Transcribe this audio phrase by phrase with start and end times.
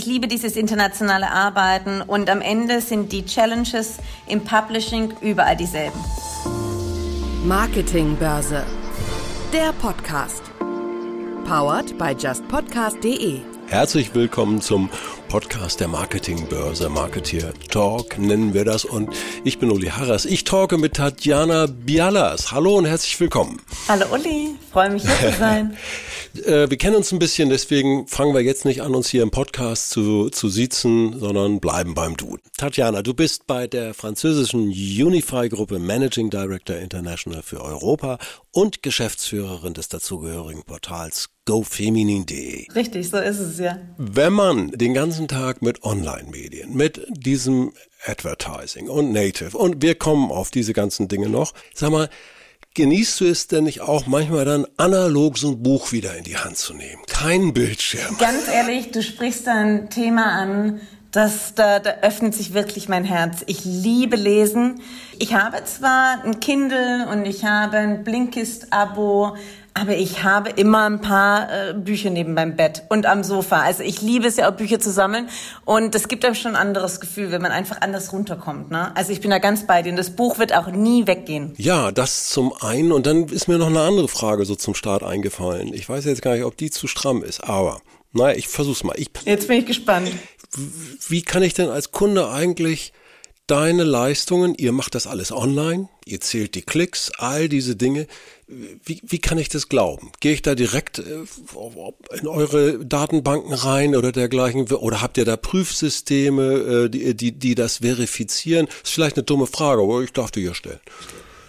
[0.00, 6.00] ich liebe dieses internationale Arbeiten und am Ende sind die Challenges im Publishing überall dieselben.
[7.44, 8.64] Marketingbörse.
[9.52, 10.42] Der Podcast.
[11.44, 13.49] Powered by justpodcast.de.
[13.70, 14.90] Herzlich willkommen zum
[15.28, 16.88] Podcast der Marketingbörse.
[16.88, 18.84] Marketeer Talk nennen wir das.
[18.84, 19.14] Und
[19.44, 20.24] ich bin Uli Harras.
[20.24, 22.50] Ich talke mit Tatjana Bialas.
[22.50, 23.62] Hallo und herzlich willkommen.
[23.86, 25.76] Hallo Uli, freue mich hier zu sein.
[26.44, 29.32] Äh, wir kennen uns ein bisschen, deswegen fangen wir jetzt nicht an, uns hier im
[29.32, 32.38] Podcast zu, zu siezen, sondern bleiben beim Du.
[32.56, 38.18] Tatjana, du bist bei der französischen Unify-Gruppe Managing Director International für Europa
[38.52, 42.70] und Geschäftsführerin des dazugehörigen Portals gofeminin.de.
[42.72, 43.78] Richtig, so ist es ja.
[43.98, 47.72] Wenn man den ganzen Tag mit Online-Medien, mit diesem
[48.06, 52.08] Advertising und Native und wir kommen auf diese ganzen Dinge noch, sag mal,
[52.74, 56.36] Genießt du es denn nicht auch manchmal dann analog so ein Buch wieder in die
[56.36, 57.02] Hand zu nehmen?
[57.08, 58.16] Kein Bildschirm.
[58.16, 60.80] Ganz ehrlich, du sprichst da ein Thema an,
[61.10, 63.42] das, da, da öffnet sich wirklich mein Herz.
[63.46, 64.80] Ich liebe Lesen.
[65.18, 69.36] Ich habe zwar ein Kindle und ich habe ein Blinkist-Abo,
[69.74, 73.62] aber ich habe immer ein paar äh, Bücher neben meinem Bett und am Sofa.
[73.62, 75.28] Also ich liebe es ja auch Bücher zu sammeln
[75.64, 78.70] und es gibt einem schon ein anderes Gefühl, wenn man einfach anders runterkommt.
[78.70, 78.94] Ne?
[78.96, 81.54] Also ich bin da ganz bei dir und das Buch wird auch nie weggehen.
[81.56, 85.02] Ja, das zum einen und dann ist mir noch eine andere Frage so zum Start
[85.02, 85.72] eingefallen.
[85.72, 87.80] Ich weiß jetzt gar nicht, ob die zu stramm ist, aber
[88.12, 88.94] naja, ich versuch's mal.
[88.96, 90.10] Ich, jetzt bin ich gespannt.
[91.08, 92.92] Wie kann ich denn als Kunde eigentlich
[93.50, 98.06] deine Leistungen, ihr macht das alles online, ihr zählt die Klicks, all diese Dinge.
[98.84, 100.10] Wie, wie kann ich das glauben?
[100.18, 101.02] Gehe ich da direkt äh,
[102.18, 104.70] in eure Datenbanken rein oder dergleichen?
[104.72, 108.66] Oder habt ihr da Prüfsysteme, äh, die, die, die das verifizieren?
[108.66, 110.80] Das ist vielleicht eine dumme Frage, aber ich darf die hier stellen.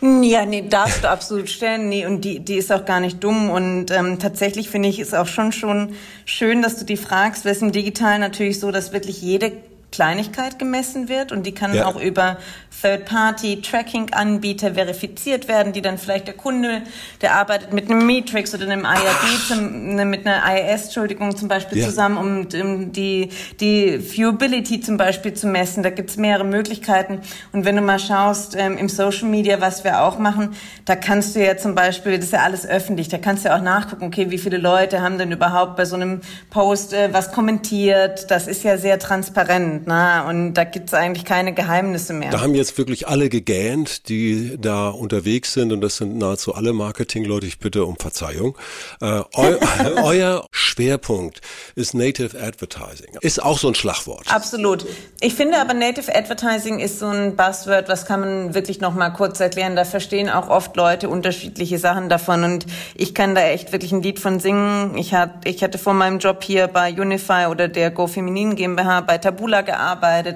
[0.02, 1.90] Ja, nee, darfst du absolut stellen.
[1.90, 3.50] Nee, und die, die ist auch gar nicht dumm.
[3.50, 5.94] Und ähm, tatsächlich finde ich es auch schon schon
[6.26, 9.52] schön, dass du die fragst, weil es im Digital natürlich so, dass wirklich jede
[9.92, 11.86] Kleinigkeit gemessen wird und die kann ja.
[11.86, 12.38] auch über
[12.82, 16.84] Third-Party-Tracking-Anbieter verifiziert werden, die dann vielleicht der Kunde,
[17.20, 21.50] der arbeitet mit einem Matrix oder einem IRB, zum, ne, mit einer IIS, Entschuldigung, zum
[21.50, 21.86] Beispiel ja.
[21.86, 23.30] zusammen, um, um die,
[23.60, 25.84] die Viewability zum Beispiel zu messen.
[25.84, 27.20] Da gibt's mehrere Möglichkeiten.
[27.52, 30.56] Und wenn du mal schaust ähm, im Social Media, was wir auch machen,
[30.86, 33.58] da kannst du ja zum Beispiel, das ist ja alles öffentlich, da kannst du ja
[33.58, 37.34] auch nachgucken, okay, wie viele Leute haben denn überhaupt bei so einem Post äh, was
[37.34, 38.32] kommentiert.
[38.32, 40.24] Das ist ja sehr transparent Ne?
[40.28, 42.32] Und da gibt es eigentlich keine Geheimnisse mehr.
[42.32, 45.72] Da haben jetzt wirklich alle gegähnt, die da unterwegs sind.
[45.72, 47.48] Und das sind nahezu alle Marketingleute.
[47.48, 48.58] Ich bitte um Verzeihung.
[49.02, 49.58] Äh, eu
[50.04, 51.42] euer Schwerpunkt
[51.76, 53.18] ist Native Advertising.
[53.22, 54.34] Ist auch so ein Schlagwort.
[54.34, 54.86] Absolut.
[55.20, 59.10] Ich finde aber Native Advertising ist so ein Buzzword, was kann man wirklich noch mal
[59.10, 59.76] kurz erklären.
[59.76, 62.44] Da verstehen auch oft Leute unterschiedliche Sachen davon.
[62.44, 62.66] Und
[62.96, 64.98] ich kann da echt wirklich ein Lied von singen.
[64.98, 69.02] Ich, hat, ich hatte vor meinem Job hier bei Unify oder der Go Feminin GmbH
[69.02, 69.71] bei Tabula gearbeitet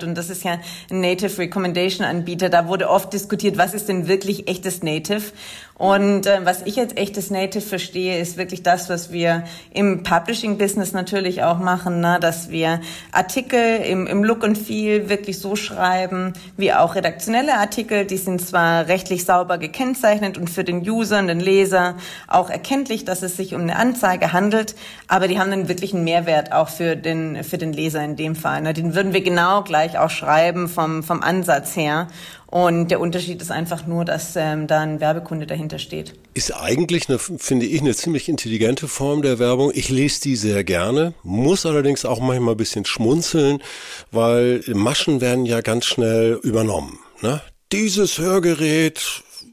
[0.03, 0.59] und das ist ja
[0.89, 2.49] ein Native Recommendation Anbieter.
[2.49, 5.23] Da wurde oft diskutiert, was ist denn wirklich echtes Native?
[5.77, 9.43] Und äh, was ich als echtes Native verstehe, ist wirklich das, was wir
[9.73, 12.17] im Publishing-Business natürlich auch machen, ne?
[12.21, 12.79] dass wir
[13.11, 18.05] Artikel im, im Look and Feel wirklich so schreiben, wie auch redaktionelle Artikel.
[18.05, 21.95] Die sind zwar rechtlich sauber gekennzeichnet und für den User und den Leser
[22.29, 24.75] auch erkenntlich, dass es sich um eine Anzeige handelt,
[25.09, 28.37] aber die haben dann wirklich einen Mehrwert auch für den, für den Leser in dem
[28.37, 28.61] Fall.
[28.61, 28.73] Ne?
[28.73, 32.07] Den würden wir genau gleich auch schreiben vom, vom Ansatz her.
[32.55, 36.13] Und der Unterschied ist einfach nur, dass ähm, da ein Werbekunde dahinter steht.
[36.35, 39.73] Ist eigentlich, eine, finde ich, eine ziemlich intelligente Form der Werbung.
[39.75, 43.61] Ich lese die sehr gerne, muss allerdings auch manchmal ein bisschen schmunzeln,
[44.11, 46.97] weil Maschen werden ja ganz schnell übernommen.
[47.21, 47.41] Ne?
[47.73, 49.01] Dieses Hörgerät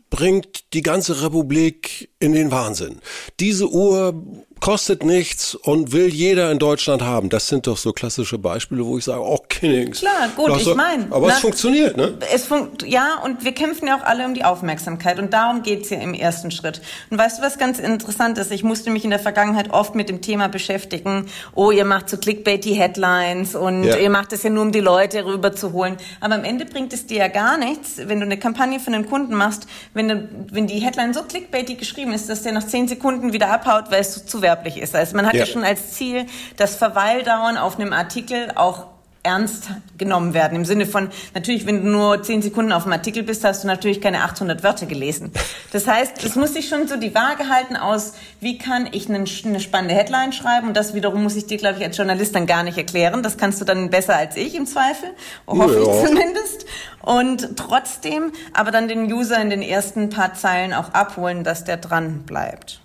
[0.09, 3.01] bringt die ganze Republik in den Wahnsinn.
[3.41, 4.15] Diese Uhr
[4.63, 7.29] kostet nichts und will jeder in Deutschland haben.
[7.29, 9.99] Das sind doch so klassische Beispiele, wo ich sage, oh, Kinnings.
[9.99, 11.07] Klar, gut, ich meine.
[11.11, 12.15] Aber na, es funktioniert, ne?
[12.33, 15.91] Es fun ja, und wir kämpfen ja auch alle um die Aufmerksamkeit und darum geht's
[15.91, 16.81] ja im ersten Schritt.
[17.11, 18.53] Und weißt du, was ganz interessant ist?
[18.53, 22.17] Ich musste mich in der Vergangenheit oft mit dem Thema beschäftigen, oh, ihr macht so
[22.17, 23.97] clickbaity Headlines und ja.
[23.97, 25.97] ihr macht es ja nur, um die Leute rüberzuholen.
[26.21, 29.09] Aber am Ende bringt es dir ja gar nichts, wenn du eine Kampagne für einen
[29.09, 32.87] Kunden machst, wenn, du, wenn die Headline so clickbaity geschrieben ist, dass der nach zehn
[32.87, 34.95] Sekunden wieder abhaut, weil es zu werblich ist.
[34.95, 35.41] Also man hat ja.
[35.41, 36.27] ja schon als Ziel
[36.57, 38.87] das Verweildauern auf einem Artikel auch
[39.25, 39.69] ernst
[39.99, 40.57] genommen werden.
[40.57, 43.69] Im Sinne von, natürlich, wenn du nur zehn Sekunden auf dem Artikel bist, hast du
[43.69, 45.33] natürlich keine 800 Wörter gelesen.
[45.73, 49.25] Das heißt, es muss sich schon so die Waage halten aus, wie kann ich eine,
[49.45, 52.47] eine spannende Headline schreiben und das wiederum muss ich dir, glaube ich, als Journalist dann
[52.47, 53.23] gar nicht erklären.
[53.23, 55.11] Das kannst du dann besser als ich im Zweifel,
[55.47, 55.81] hoffe ja.
[55.81, 56.67] ich zumindest.
[57.01, 61.77] Und trotzdem aber dann den User in den ersten paar Zeilen auch abholen, dass der
[61.77, 62.83] dran bleibt.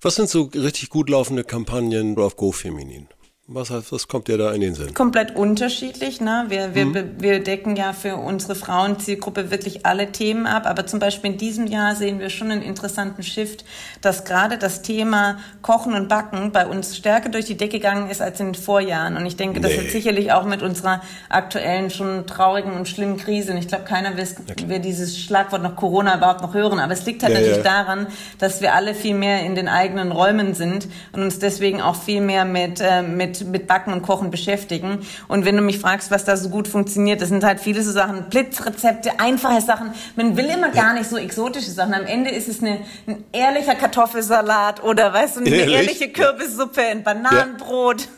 [0.00, 3.08] Was sind so richtig gut laufende Kampagnen auf Go Feminin?
[3.54, 4.94] Was, heißt, was kommt dir da in den Sinn?
[4.94, 6.20] Komplett unterschiedlich.
[6.20, 6.46] Ne?
[6.48, 7.14] Wir, wir, mhm.
[7.18, 10.66] wir decken ja für unsere Frauenzielgruppe wirklich alle Themen ab.
[10.66, 13.64] Aber zum Beispiel in diesem Jahr sehen wir schon einen interessanten Shift,
[14.00, 18.22] dass gerade das Thema Kochen und Backen bei uns stärker durch die Decke gegangen ist
[18.22, 19.16] als in den Vorjahren.
[19.16, 19.78] Und ich denke, das nee.
[19.78, 23.52] hat sicherlich auch mit unserer aktuellen, schon traurigen und schlimmen Krise.
[23.52, 24.28] Und ich glaube, keiner will,
[24.66, 26.78] will dieses Schlagwort noch Corona überhaupt noch hören.
[26.78, 27.84] Aber es liegt halt ja, natürlich ja.
[27.84, 28.06] daran,
[28.38, 32.20] dass wir alle viel mehr in den eigenen Räumen sind und uns deswegen auch viel
[32.20, 34.98] mehr mit, äh, mit, mit Backen und Kochen beschäftigen.
[35.28, 37.92] Und wenn du mich fragst, was da so gut funktioniert, das sind halt viele so
[37.92, 39.92] Sachen, Blitzrezepte, einfache Sachen.
[40.16, 41.94] Man will immer gar nicht so exotische Sachen.
[41.94, 45.74] Am Ende ist es eine, ein ehrlicher Kartoffelsalat oder, weißt du, eine Ehrlich?
[45.74, 48.08] ehrliche Kürbissuppe, ein Bananenbrot.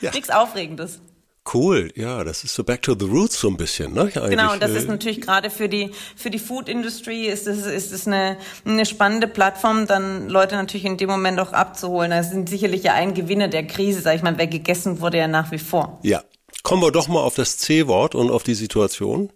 [0.00, 0.10] Ja.
[0.10, 1.00] Nichts Aufregendes.
[1.52, 4.02] Cool, ja, das ist so back to the roots so ein bisschen, ne?
[4.02, 4.30] Eigentlich.
[4.30, 7.66] Genau, und das ist äh, natürlich gerade für die für die Food Industry ist es
[7.66, 12.10] ist es eine eine spannende Plattform, dann Leute natürlich in dem Moment auch abzuholen.
[12.10, 15.28] Das sind sicherlich ja ein Gewinner der Krise, sag ich mal, wer gegessen wurde ja
[15.28, 15.98] nach wie vor.
[16.02, 16.22] Ja,
[16.62, 19.30] kommen wir doch mal auf das C-Wort und auf die Situation.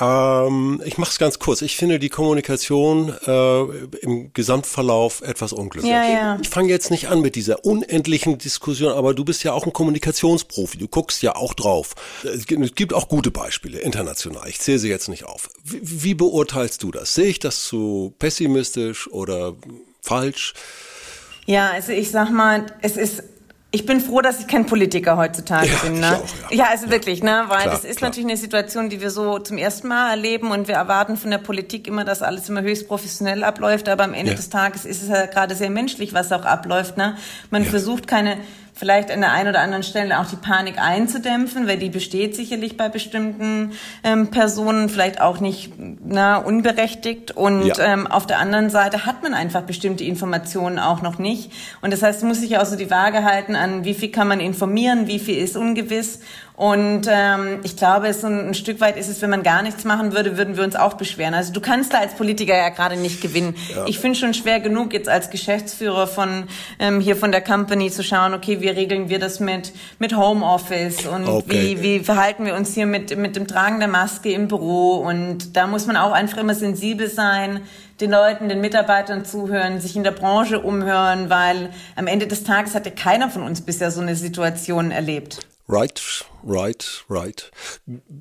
[0.00, 1.62] Ähm, ich mache es ganz kurz.
[1.62, 3.60] Ich finde die Kommunikation äh,
[4.00, 5.90] im Gesamtverlauf etwas unglücklich.
[5.90, 6.38] Ja, ja.
[6.42, 9.72] Ich fange jetzt nicht an mit dieser unendlichen Diskussion, aber du bist ja auch ein
[9.72, 10.76] Kommunikationsprofi.
[10.76, 11.94] Du guckst ja auch drauf.
[12.22, 14.48] Es gibt auch gute Beispiele international.
[14.48, 15.48] Ich zähle sie jetzt nicht auf.
[15.64, 17.14] Wie, wie beurteilst du das?
[17.14, 19.54] Sehe ich das zu pessimistisch oder
[20.02, 20.52] falsch?
[21.46, 23.22] Ja, also ich sag mal, es ist
[23.70, 26.00] ich bin froh, dass ich kein Politiker heutzutage ja, bin.
[26.00, 26.16] Ne?
[26.16, 26.56] Auch, ja.
[26.58, 26.92] ja, also ja.
[26.92, 27.44] wirklich, ne?
[27.48, 28.08] Weil klar, das ist klar.
[28.08, 31.38] natürlich eine Situation, die wir so zum ersten Mal erleben und wir erwarten von der
[31.38, 35.10] Politik immer, dass alles immer höchst professionell abläuft, aber am Ende des Tages ist es
[35.10, 36.96] ja gerade sehr menschlich, was auch abläuft.
[36.96, 37.16] Ne?
[37.50, 38.38] Man versucht keine
[38.78, 42.76] vielleicht an der einen oder anderen Stelle auch die Panik einzudämpfen, weil die besteht sicherlich
[42.76, 43.72] bei bestimmten
[44.04, 45.72] ähm, Personen, vielleicht auch nicht
[46.04, 47.32] na, unberechtigt.
[47.32, 47.74] Und ja.
[47.80, 51.52] ähm, auf der anderen Seite hat man einfach bestimmte Informationen auch noch nicht.
[51.82, 54.40] Und das heißt, muss sich auch so die Waage halten an, wie viel kann man
[54.40, 56.20] informieren, wie viel ist ungewiss.
[56.58, 59.84] Und ähm, ich glaube, so ein, ein Stück weit ist es, wenn man gar nichts
[59.84, 61.32] machen würde, würden wir uns auch beschweren.
[61.32, 63.54] Also du kannst da als Politiker ja gerade nicht gewinnen.
[63.72, 63.86] Ja.
[63.86, 66.48] Ich finde schon schwer genug, jetzt als Geschäftsführer von
[66.80, 71.06] ähm, hier von der Company zu schauen, okay, wie regeln wir das mit, mit Homeoffice
[71.06, 71.76] und okay.
[71.78, 74.96] wie, wie verhalten wir uns hier mit, mit dem Tragen der Maske im Büro.
[74.96, 77.60] Und da muss man auch einfach immer sensibel sein,
[78.00, 82.74] den Leuten, den Mitarbeitern zuhören, sich in der Branche umhören, weil am Ende des Tages
[82.74, 85.46] hat ja keiner von uns bisher so eine Situation erlebt.
[85.70, 87.50] Right, right, right.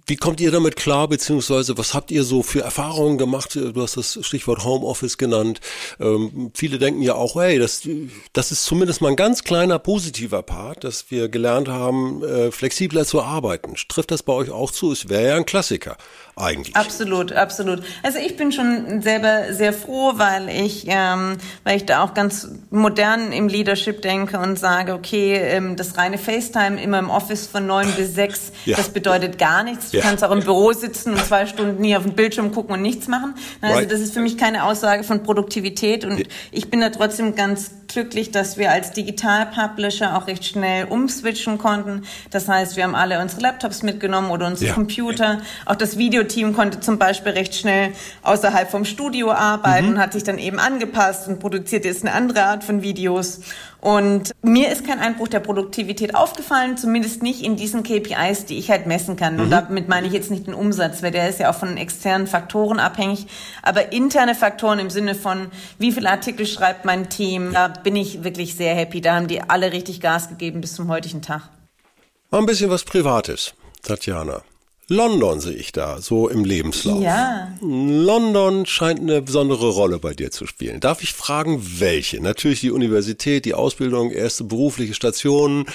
[0.06, 3.56] Wie kommt ihr damit klar, beziehungsweise was habt ihr so für Erfahrungen gemacht?
[3.56, 5.60] Du hast das Stichwort Homeoffice genannt.
[6.00, 7.88] Ähm, viele denken ja auch, hey, das,
[8.34, 13.06] das ist zumindest mal ein ganz kleiner positiver Part, dass wir gelernt haben, äh, flexibler
[13.06, 13.76] zu arbeiten.
[13.88, 14.92] Trifft das bei euch auch zu?
[14.92, 15.98] Es wäre ja ein Klassiker
[16.36, 16.76] eigentlich.
[16.76, 17.84] Absolut, absolut.
[18.04, 22.48] Also ich bin schon selber sehr froh, weil ich, ähm, weil ich da auch ganz
[22.70, 27.66] modern im Leadership denke und sage, okay, ähm, das reine FaceTime immer im Office von
[27.66, 28.78] neun bis sechs, ja.
[28.78, 29.92] das bedeutet gar nichts.
[29.92, 30.04] Du ja.
[30.04, 33.08] kannst auch im Büro sitzen und zwei Stunden nie auf den Bildschirm gucken und nichts
[33.08, 33.36] machen.
[33.62, 33.92] Also right.
[33.92, 38.32] das ist für mich keine Aussage von Produktivität und ich bin da trotzdem ganz glücklich,
[38.32, 42.04] dass wir als Digital-Publisher auch recht schnell umswitchen konnten.
[42.32, 44.74] Das heißt, wir haben alle unsere Laptops mitgenommen oder unsere ja.
[44.74, 45.42] Computer.
[45.66, 47.94] Auch das Videoteam konnte zum Beispiel recht schnell
[48.24, 49.94] außerhalb vom Studio arbeiten mhm.
[49.94, 53.42] und hat sich dann eben angepasst und produziert jetzt eine andere Art von Videos.
[53.88, 58.70] Und mir ist kein Einbruch der Produktivität aufgefallen, zumindest nicht in diesen KPIs, die ich
[58.70, 59.36] halt messen kann.
[59.36, 59.40] Mhm.
[59.44, 62.28] Und damit meine ich jetzt nicht den Umsatz, weil der ist ja auch von externen
[62.28, 63.28] Faktoren abhängig.
[63.64, 65.48] Aber interne Faktoren im Sinne von,
[65.80, 69.00] wie viele Artikel schreibt mein Team, da bin ich wirklich sehr happy.
[69.00, 71.44] Da haben die alle richtig Gas gegeben bis zum heutigen Tag.
[72.32, 74.42] Ein bisschen was Privates, Tatjana.
[74.90, 77.02] London sehe ich da, so im Lebenslauf.
[77.02, 77.52] Ja.
[77.62, 80.80] London scheint eine besondere Rolle bei dir zu spielen.
[80.80, 82.22] Darf ich fragen, welche?
[82.22, 85.66] Natürlich die Universität, die Ausbildung, erste berufliche Stationen.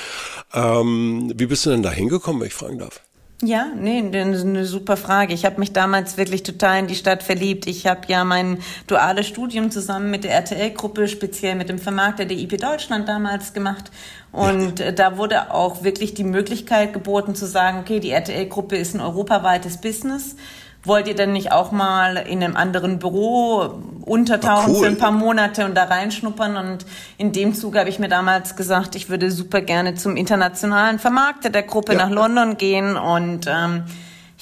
[0.55, 3.03] Ähm, wie bist du denn da hingekommen, wenn ich fragen darf?
[3.45, 5.35] Ja, nee, eine super Frage.
[5.35, 7.67] Ich habe mich damals wirklich total in die Stadt verliebt.
[7.67, 12.37] Ich habe ja mein duales Studium zusammen mit der RTL-Gruppe, speziell mit dem Vermarkter der
[12.37, 13.91] IP Deutschland damals gemacht.
[14.31, 14.87] Und ja.
[14.87, 19.01] Äh, da wurde auch wirklich die Möglichkeit geboten zu sagen, okay, die RTL-Gruppe ist ein
[19.01, 20.37] europaweites Business
[20.85, 23.75] wollt ihr denn nicht auch mal in einem anderen Büro
[24.05, 24.81] untertauchen cool.
[24.81, 26.57] für ein paar Monate und da reinschnuppern?
[26.57, 26.87] Und
[27.19, 31.51] in dem Zuge habe ich mir damals gesagt, ich würde super gerne zum internationalen Vermarkter
[31.51, 31.99] der Gruppe ja.
[31.99, 33.85] nach London gehen und ähm,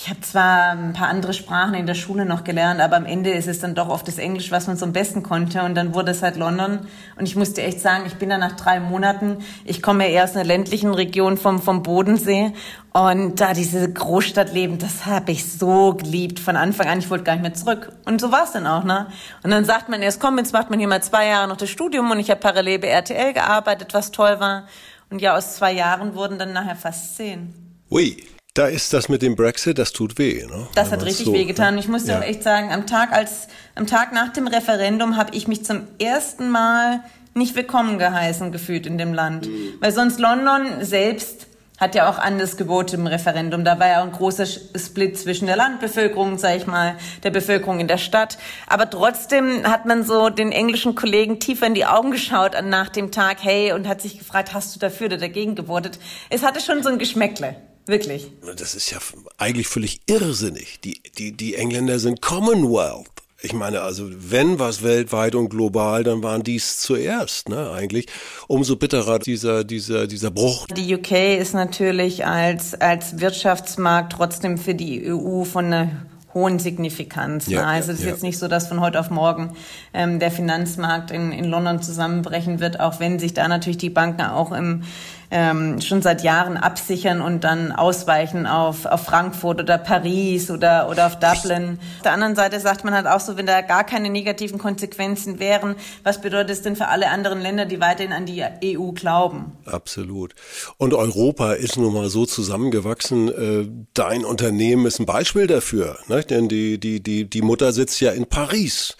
[0.03, 3.33] ich habe zwar ein paar andere Sprachen in der Schule noch gelernt, aber am Ende
[3.33, 5.63] ist es dann doch oft das Englisch, was man so am besten konnte.
[5.63, 6.79] Und dann wurde es halt London.
[7.19, 10.25] Und ich musste echt sagen, ich bin da nach drei Monaten, ich komme ja eher
[10.25, 12.55] aus einer ländlichen Region vom, vom Bodensee.
[12.95, 17.01] Und da diese Großstadtleben, das habe ich so geliebt von Anfang an.
[17.01, 17.93] Ich wollte gar nicht mehr zurück.
[18.07, 19.09] Und so war es dann auch, ne?
[19.43, 21.69] Und dann sagt man erst, komm, jetzt macht man hier mal zwei Jahre noch das
[21.69, 24.67] Studium und ich habe parallel bei RTL gearbeitet, was toll war.
[25.11, 27.53] Und ja, aus zwei Jahren wurden dann nachher fast zehn.
[27.91, 28.17] Ui.
[28.55, 30.45] Da ist das mit dem Brexit, das tut weh.
[30.45, 30.67] Ne?
[30.75, 31.79] Das hat richtig so, wehgetan.
[31.79, 32.19] Ich muss ja.
[32.19, 35.83] auch echt sagen, am Tag als am Tag nach dem Referendum habe ich mich zum
[36.01, 37.05] ersten Mal
[37.35, 39.75] nicht willkommen geheißen gefühlt in dem Land, mhm.
[39.81, 41.47] weil sonst London selbst
[41.79, 43.65] hat ja auch anders Gebote im Referendum.
[43.65, 47.89] Da war ja ein großer Split zwischen der Landbevölkerung, sag ich mal, der Bevölkerung in
[47.89, 48.37] der Stadt.
[48.67, 53.13] Aber trotzdem hat man so den englischen Kollegen tiefer in die Augen geschaut nach dem
[53.13, 55.99] Tag, hey, und hat sich gefragt, hast du dafür oder dagegen gewotet?
[56.29, 57.57] Es hatte schon so ein Geschmäckle.
[57.91, 58.31] Wirklich.
[58.57, 58.99] Das ist ja
[59.37, 60.79] eigentlich völlig irrsinnig.
[60.85, 63.11] Die, die, die Engländer sind Commonwealth.
[63.43, 68.07] Ich meine, also wenn was weltweit und global, dann waren dies zuerst, ne, eigentlich.
[68.47, 70.69] Umso bitterer dieser, dieser, dieser Bruch.
[70.69, 77.49] Die UK ist natürlich als, als Wirtschaftsmarkt trotzdem für die EU von einer hohen Signifikanz.
[77.49, 78.11] Ja, also es ist ja.
[78.11, 79.57] jetzt nicht so, dass von heute auf morgen
[79.93, 84.23] ähm, der Finanzmarkt in, in London zusammenbrechen wird, auch wenn sich da natürlich die Banken
[84.23, 84.85] auch im
[85.31, 91.07] ähm, schon seit Jahren absichern und dann ausweichen auf, auf Frankfurt oder Paris oder, oder
[91.07, 91.79] auf Dublin.
[91.99, 95.39] Auf der anderen Seite sagt man halt auch so, wenn da gar keine negativen Konsequenzen
[95.39, 99.53] wären, was bedeutet es denn für alle anderen Länder, die weiterhin an die EU glauben?
[99.67, 100.35] Absolut.
[100.77, 103.29] Und Europa ist nun mal so zusammengewachsen.
[103.29, 106.23] Äh, dein Unternehmen ist ein Beispiel dafür, ne?
[106.23, 108.97] denn die, die, die, die Mutter sitzt ja in Paris.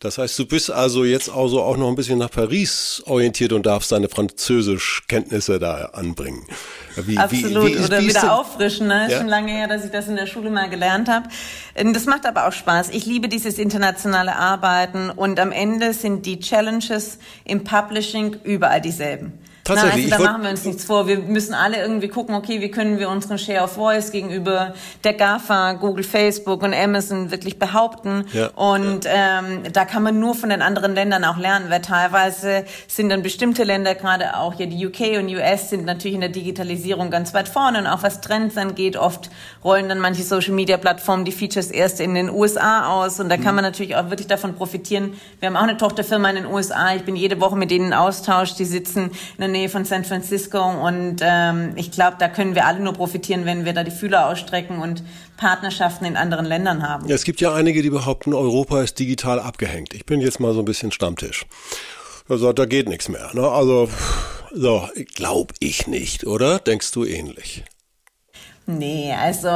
[0.00, 3.66] Das heißt, du bist also jetzt also auch noch ein bisschen nach Paris orientiert und
[3.66, 6.46] darfst deine Französischkenntnisse da anbringen.
[6.94, 8.86] Wie, Absolut, wie, wie, oder wieder auffrischen.
[8.86, 9.06] Ne?
[9.06, 9.18] Ist ja?
[9.18, 11.28] schon lange her, dass ich das in der Schule mal gelernt habe.
[11.74, 12.90] Ähm, das macht aber auch Spaß.
[12.90, 19.32] Ich liebe dieses internationale Arbeiten und am Ende sind die Challenges im Publishing überall dieselben.
[19.68, 20.08] Tatsächlich.
[20.08, 21.06] Na, also da machen wir uns nichts vor.
[21.06, 25.12] Wir müssen alle irgendwie gucken, okay, wie können wir unseren Share of Voice gegenüber der
[25.12, 28.24] GAFA, Google, Facebook und Amazon wirklich behaupten.
[28.32, 29.40] Ja, und ja.
[29.40, 33.22] Ähm, da kann man nur von den anderen Ländern auch lernen, weil teilweise sind dann
[33.22, 37.34] bestimmte Länder, gerade auch hier die UK und US, sind natürlich in der Digitalisierung ganz
[37.34, 38.96] weit vorne und auch was Trends angeht.
[38.96, 39.30] Oft
[39.62, 43.64] rollen dann manche Social-Media-Plattformen die Features erst in den USA aus und da kann man
[43.64, 45.12] natürlich auch wirklich davon profitieren.
[45.40, 46.94] Wir haben auch eine Tochterfirma in den USA.
[46.94, 48.54] Ich bin jede Woche mit denen in Austausch.
[48.54, 52.66] Die sitzen in der Nähe von San Francisco und ähm, ich glaube, da können wir
[52.66, 55.02] alle nur profitieren, wenn wir da die Fühler ausstrecken und
[55.36, 57.08] Partnerschaften in anderen Ländern haben.
[57.08, 59.94] Ja, es gibt ja einige, die behaupten, Europa ist digital abgehängt.
[59.94, 61.44] Ich bin jetzt mal so ein bisschen Stammtisch.
[62.28, 63.30] Also, da geht nichts mehr.
[63.32, 63.48] Ne?
[63.48, 63.88] Also,
[64.52, 66.58] so, glaube ich nicht, oder?
[66.58, 67.64] Denkst du ähnlich?
[68.70, 69.48] Nee, also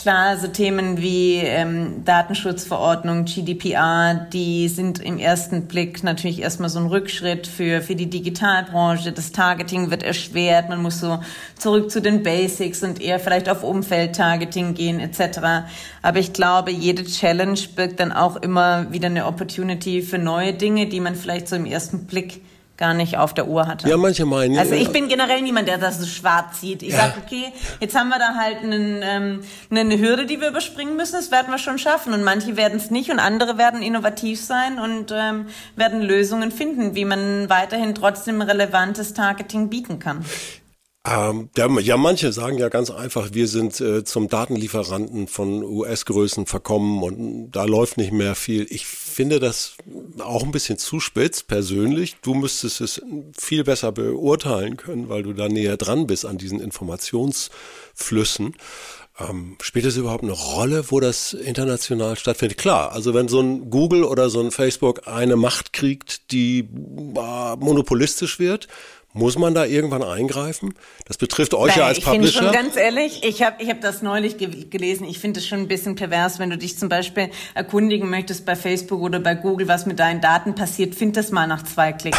[0.00, 6.78] klar, so Themen wie ähm, Datenschutzverordnung, GDPR, die sind im ersten Blick natürlich erstmal so
[6.78, 9.10] ein Rückschritt für, für die Digitalbranche.
[9.10, 11.18] Das Targeting wird erschwert, man muss so
[11.58, 15.40] zurück zu den Basics und eher vielleicht auf Umfeldtargeting gehen etc.
[16.00, 20.86] Aber ich glaube, jede Challenge birgt dann auch immer wieder eine Opportunity für neue Dinge,
[20.86, 22.42] die man vielleicht so im ersten Blick
[22.80, 23.88] gar nicht auf der Uhr hatte.
[23.88, 24.58] Ja, manche meinen.
[24.58, 26.82] Also ich bin generell niemand, der das so schwarz sieht.
[26.82, 26.96] Ich ja.
[26.96, 31.12] sage, okay, jetzt haben wir da halt einen, ähm, eine Hürde, die wir überspringen müssen.
[31.12, 32.12] Das werden wir schon schaffen.
[32.14, 35.46] Und manche werden es nicht und andere werden innovativ sein und ähm,
[35.76, 40.24] werden Lösungen finden, wie man weiterhin trotzdem relevantes Targeting bieten kann.
[41.06, 47.02] Ähm, ja, manche sagen ja ganz einfach, wir sind äh, zum Datenlieferanten von US-Größen verkommen
[47.02, 48.66] und da läuft nicht mehr viel.
[48.68, 49.76] Ich finde das
[50.20, 52.16] auch ein bisschen zu spitz persönlich.
[52.22, 53.02] Du müsstest es
[53.36, 58.54] viel besser beurteilen können, weil du da näher dran bist an diesen Informationsflüssen.
[59.18, 62.58] Ähm, spielt es überhaupt eine Rolle, wo das international stattfindet?
[62.58, 67.56] Klar, also wenn so ein Google oder so ein Facebook eine Macht kriegt, die äh,
[67.56, 68.68] monopolistisch wird,
[69.12, 70.74] muss man da irgendwann eingreifen?
[71.06, 72.22] Das betrifft euch Nein, ja als Publisher.
[72.22, 75.06] Ich finde schon ganz ehrlich, ich habe ich hab das neulich ge gelesen.
[75.08, 78.54] Ich finde es schon ein bisschen pervers, wenn du dich zum Beispiel erkundigen möchtest bei
[78.54, 80.94] Facebook oder bei Google, was mit deinen Daten passiert.
[80.94, 82.18] Find das mal nach zwei Klicks.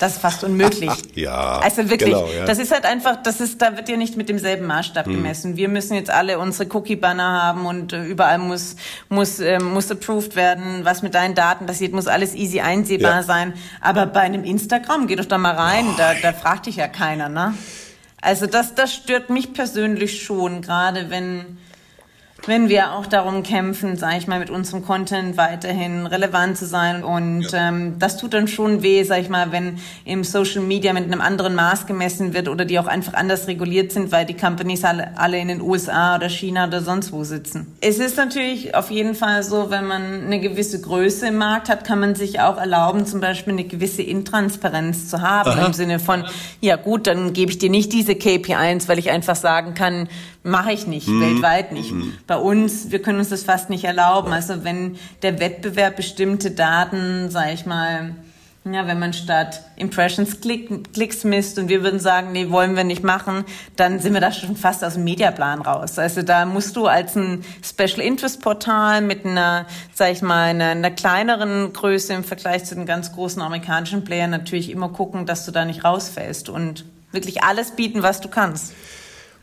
[0.00, 0.90] Das ist fast unmöglich.
[1.14, 1.58] ja.
[1.58, 2.46] Also wirklich, genau, ja.
[2.46, 5.12] das ist halt einfach, das ist, da wird ja nicht mit demselben Maßstab hm.
[5.12, 5.56] gemessen.
[5.58, 8.76] Wir müssen jetzt alle unsere Cookie-Banner haben und äh, überall muss,
[9.10, 13.22] muss, äh, muss approved werden, was mit deinen Daten passiert, muss alles easy einsehbar ja.
[13.22, 13.52] sein.
[13.82, 16.88] Aber bei einem Instagram, geh doch da mal rein, oh, da, da fragt dich ja
[16.88, 17.52] keiner, ne?
[18.22, 21.58] Also das, das stört mich persönlich schon, gerade wenn,
[22.46, 27.04] wenn wir auch darum kämpfen, sage ich mal, mit unserem Content weiterhin relevant zu sein.
[27.04, 27.68] Und ja.
[27.68, 31.20] ähm, das tut dann schon weh, sage ich mal, wenn im Social Media mit einem
[31.20, 35.16] anderen Maß gemessen wird oder die auch einfach anders reguliert sind, weil die Companies alle,
[35.18, 37.76] alle in den USA oder China oder sonst wo sitzen.
[37.80, 41.84] Es ist natürlich auf jeden Fall so, wenn man eine gewisse Größe im Markt hat,
[41.84, 45.50] kann man sich auch erlauben, zum Beispiel eine gewisse Intransparenz zu haben.
[45.50, 45.66] Aha.
[45.66, 46.24] Im Sinne von,
[46.60, 50.08] ja gut, dann gebe ich dir nicht diese KPIs, weil ich einfach sagen kann,
[50.42, 51.20] mache ich nicht, mhm.
[51.20, 51.92] weltweit nicht.
[51.92, 54.32] Mhm bei uns, wir können uns das fast nicht erlauben.
[54.32, 58.14] Also wenn der Wettbewerb bestimmte Daten, sage ich mal,
[58.64, 62.84] Ja, wenn man statt Impressions Klick, Klicks misst und wir würden sagen, nee, wollen wir
[62.84, 63.44] nicht machen,
[63.74, 65.98] dann sind wir da schon fast aus dem Mediaplan raus.
[65.98, 70.66] Also da musst du als ein Special Interest Portal mit einer, sag ich mal, einer,
[70.66, 75.46] einer kleineren Größe im Vergleich zu den ganz großen amerikanischen Playern natürlich immer gucken, dass
[75.46, 78.74] du da nicht rausfällst und wirklich alles bieten, was du kannst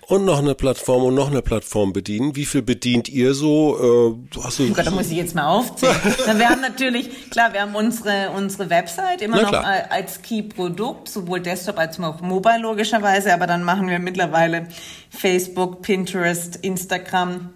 [0.07, 2.35] und noch eine Plattform und noch eine Plattform bedienen.
[2.35, 4.15] Wie viel bedient ihr so?
[4.33, 5.95] Äh, hast du oh Gott, da muss ich jetzt mal aufzählen.
[6.37, 11.77] wir haben natürlich, klar, wir haben unsere, unsere Website immer noch als Key-Produkt, sowohl Desktop
[11.77, 14.67] als auch Mobile logischerweise, aber dann machen wir mittlerweile
[15.09, 17.49] Facebook, Pinterest, Instagram,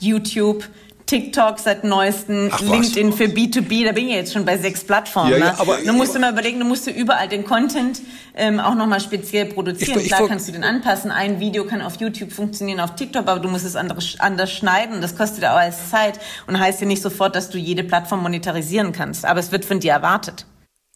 [0.00, 0.68] YouTube,
[1.10, 5.32] TikTok seit neuestem, Ach, LinkedIn für B2B, da bin ich jetzt schon bei sechs Plattformen.
[5.32, 5.58] Ja, ja, ne?
[5.58, 8.00] aber, du musst dir mal überlegen, du musst überall den Content
[8.36, 9.98] ähm, auch nochmal speziell produzieren.
[9.98, 11.10] Ich, Klar ich, kannst du den anpassen.
[11.10, 15.00] Ein Video kann auf YouTube funktionieren, auf TikTok, aber du musst es anders, anders schneiden.
[15.00, 18.92] Das kostet auch alles Zeit und heißt ja nicht sofort, dass du jede Plattform monetarisieren
[18.92, 19.24] kannst.
[19.24, 20.46] Aber es wird von dir erwartet.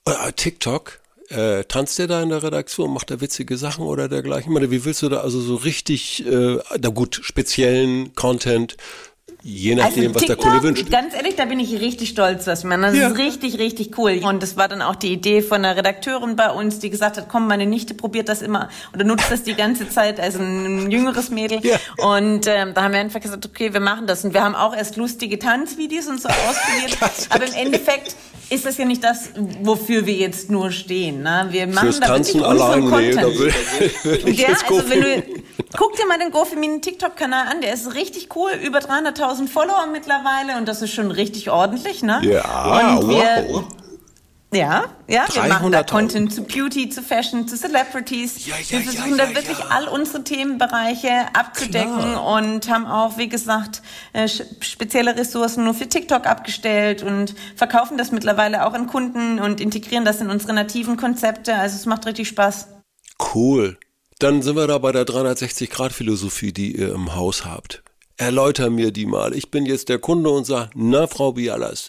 [0.06, 1.00] Äh, TikTok?
[1.30, 4.52] Äh, tanzt der da in der Redaktion, macht er witzige Sachen oder dergleichen?
[4.52, 8.76] Ich meine, wie willst du da also so richtig, äh, na gut, speziellen Content
[9.46, 10.90] Je nachdem, also was TikTok, der Kunde wünscht.
[10.90, 12.80] Ganz ehrlich, da bin ich richtig stolz, was man.
[12.80, 13.08] Das ja.
[13.08, 14.22] ist richtig, richtig cool.
[14.24, 17.28] Und das war dann auch die Idee von einer Redakteurin bei uns, die gesagt hat,
[17.28, 21.28] komm, meine Nichte probiert das immer oder nutzt das die ganze Zeit, also ein jüngeres
[21.28, 21.60] Mädel.
[21.62, 21.76] Ja.
[21.98, 24.24] Und ähm, da haben wir einfach gesagt, okay, wir machen das.
[24.24, 26.96] Und wir haben auch erst lustige Tanzvideos und so ausprobiert.
[27.28, 28.16] Aber im Endeffekt
[28.50, 29.30] ist das ja nicht das,
[29.62, 31.22] wofür wir jetzt nur stehen.
[31.22, 31.46] Ne?
[31.50, 33.52] Wir machen Fürs da Tanzen allein, nee, da will,
[34.02, 35.22] will ich ja, also wenn du,
[35.76, 40.58] guck dir mal den GoFeminin TikTok-Kanal an, der ist richtig cool, über 300.000 Follower mittlerweile
[40.58, 42.20] und das ist schon richtig ordentlich, ne?
[42.24, 43.64] Ja, und wir, wow.
[44.54, 48.46] Ja, ja, wir machen da Content zu Beauty, zu Fashion, zu Celebrities.
[48.46, 52.38] Ja, ja, wir versuchen ja, da wirklich all unsere Themenbereiche abzudecken Klar.
[52.38, 53.82] und haben auch, wie gesagt,
[54.12, 59.60] äh, spezielle Ressourcen nur für TikTok abgestellt und verkaufen das mittlerweile auch an Kunden und
[59.60, 61.54] integrieren das in unsere nativen Konzepte.
[61.54, 62.68] Also es macht richtig Spaß.
[63.34, 63.78] Cool.
[64.18, 67.82] Dann sind wir da bei der 360-Grad-Philosophie, die ihr im Haus habt.
[68.16, 69.34] Erläuter mir die mal.
[69.34, 71.88] Ich bin jetzt der Kunde und sage, na Frau Bialas,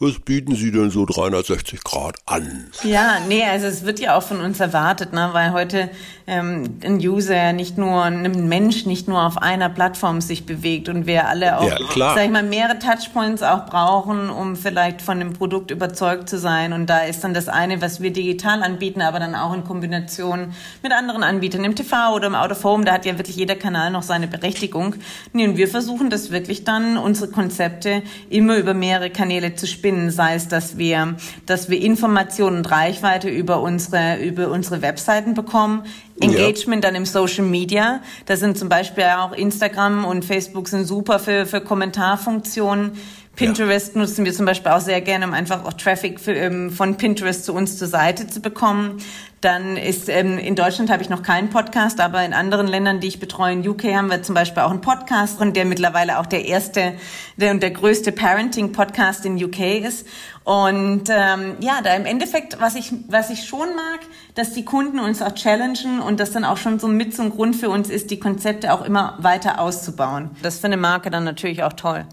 [0.00, 2.66] was bieten Sie denn so 360 Grad an?
[2.82, 5.88] Ja, nee, also es wird ja auch von uns erwartet, ne, weil heute
[6.26, 11.06] ähm, ein User nicht nur, ein Mensch nicht nur auf einer Plattform sich bewegt und
[11.06, 15.32] wir alle auch, ja, sag ich mal, mehrere Touchpoints auch brauchen, um vielleicht von dem
[15.32, 16.72] Produkt überzeugt zu sein.
[16.72, 20.52] Und da ist dann das eine, was wir digital anbieten, aber dann auch in Kombination
[20.82, 22.84] mit anderen Anbietern im TV oder im Out of Home.
[22.84, 24.96] Da hat ja wirklich jeder Kanal noch seine Berechtigung.
[25.36, 30.10] Nee, und wir versuchen das wirklich dann, unsere Konzepte immer über mehrere Kanäle zu spinnen,
[30.10, 35.82] sei es, dass wir, dass wir Informationen und Reichweite über unsere, über unsere Webseiten bekommen,
[36.20, 36.88] Engagement ja.
[36.88, 38.00] dann im Social Media.
[38.24, 42.92] Da sind zum Beispiel auch Instagram und Facebook sind super für, für Kommentarfunktionen.
[43.36, 44.00] Pinterest ja.
[44.00, 47.44] nutzen wir zum Beispiel auch sehr gerne, um einfach auch Traffic für, ähm, von Pinterest
[47.44, 48.96] zu uns zur Seite zu bekommen.
[49.42, 53.08] Dann ist ähm, in Deutschland habe ich noch keinen Podcast, aber in anderen Ländern, die
[53.08, 56.24] ich betreue, in UK haben wir zum Beispiel auch einen Podcast drin, der mittlerweile auch
[56.24, 56.94] der erste
[57.38, 60.06] und der größte Parenting-Podcast in UK ist.
[60.44, 64.00] Und ähm, ja, da im Endeffekt, was ich was ich schon mag,
[64.34, 67.54] dass die Kunden uns auch challengen und das dann auch schon so mit ein Grund
[67.54, 70.30] für uns ist, die Konzepte auch immer weiter auszubauen.
[70.42, 72.06] Das eine Marke dann natürlich auch toll.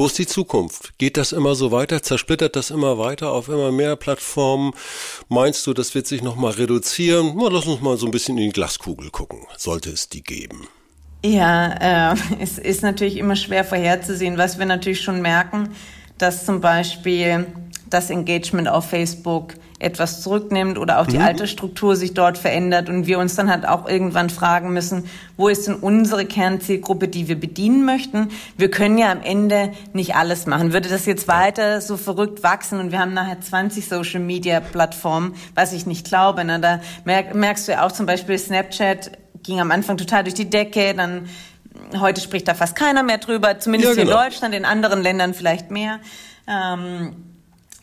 [0.00, 0.96] Wo ist die Zukunft?
[0.96, 2.02] Geht das immer so weiter?
[2.02, 4.72] Zersplittert das immer weiter auf immer mehr Plattformen?
[5.28, 7.34] Meinst du, das wird sich nochmal reduzieren?
[7.36, 9.40] Na, lass uns mal so ein bisschen in die Glaskugel gucken.
[9.58, 10.68] Sollte es die geben?
[11.22, 14.38] Ja, äh, es ist natürlich immer schwer vorherzusehen.
[14.38, 15.68] Was wir natürlich schon merken,
[16.16, 17.44] dass zum Beispiel
[17.90, 21.24] das Engagement auf Facebook etwas zurücknimmt oder auch die mhm.
[21.24, 25.66] Altersstruktur sich dort verändert und wir uns dann halt auch irgendwann fragen müssen, wo ist
[25.66, 28.28] denn unsere Kernzielgruppe, die wir bedienen möchten?
[28.58, 30.74] Wir können ja am Ende nicht alles machen.
[30.74, 35.34] Würde das jetzt weiter so verrückt wachsen und wir haben nachher 20 Social Media Plattformen,
[35.54, 36.60] was ich nicht glaube, ne?
[36.60, 39.12] da merkst du ja auch zum Beispiel Snapchat
[39.42, 41.26] ging am Anfang total durch die Decke, dann
[41.98, 44.18] heute spricht da fast keiner mehr drüber, zumindest ja, genau.
[44.18, 46.00] in Deutschland, in anderen Ländern vielleicht mehr.
[46.46, 47.29] Ähm,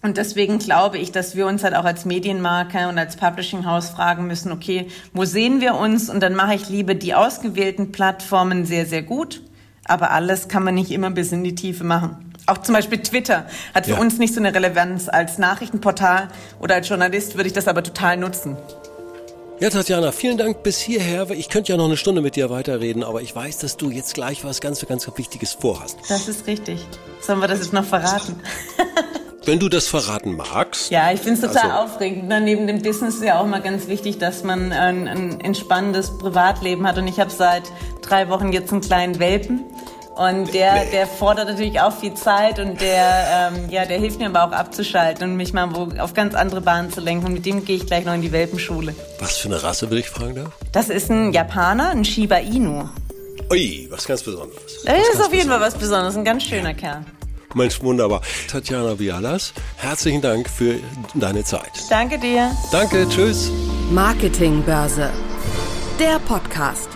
[0.07, 3.89] und deswegen glaube ich, dass wir uns halt auch als Medienmarke und als Publishing House
[3.89, 6.09] fragen müssen, okay, wo sehen wir uns?
[6.09, 9.41] Und dann mache ich lieber die ausgewählten Plattformen sehr, sehr gut.
[9.83, 12.31] Aber alles kann man nicht immer bis in die Tiefe machen.
[12.45, 13.99] Auch zum Beispiel Twitter hat für ja.
[13.99, 15.09] uns nicht so eine Relevanz.
[15.09, 16.29] Als Nachrichtenportal
[16.61, 18.55] oder als Journalist würde ich das aber total nutzen.
[19.59, 21.29] Ja, Tatjana, vielen Dank bis hierher.
[21.31, 24.13] Ich könnte ja noch eine Stunde mit dir weiterreden, aber ich weiß, dass du jetzt
[24.13, 25.97] gleich was ganz, ganz Wichtiges vorhast.
[26.07, 26.79] Das ist richtig.
[27.19, 28.39] Sollen wir das jetzt noch verraten?
[29.47, 30.91] Wenn du das verraten magst.
[30.91, 31.93] Ja, ich finde es total also.
[31.93, 32.27] aufregend.
[32.27, 36.85] Neben dem Business ist ja auch mal ganz wichtig, dass man ein, ein entspannendes Privatleben
[36.85, 36.97] hat.
[36.97, 37.63] Und ich habe seit
[38.01, 39.63] drei Wochen jetzt einen kleinen Welpen.
[40.17, 44.25] Und der, der fordert natürlich auch viel Zeit und der, ähm, ja, der hilft mir
[44.25, 47.27] aber auch abzuschalten und mich mal wo, auf ganz andere Bahnen zu lenken.
[47.27, 48.95] Und mit dem gehe ich gleich noch in die Welpenschule.
[49.19, 50.51] Was für eine Rasse, will ich fragen darf?
[50.73, 52.89] Das ist ein Japaner, ein Shiba Inu.
[53.49, 54.83] Ui, was ganz Besonderes.
[54.83, 57.05] Das ist auf jeden Fall was Besonderes, ein ganz schöner Kerl.
[57.57, 58.21] Mensch, wunderbar.
[58.49, 60.75] Tatjana Vialas, herzlichen Dank für
[61.13, 61.71] deine Zeit.
[61.89, 62.51] Danke dir.
[62.71, 63.51] Danke, tschüss.
[63.91, 65.09] Marketingbörse.
[65.99, 66.89] Der Podcast.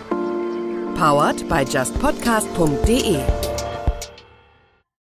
[0.95, 3.60] Powered by justpodcast.de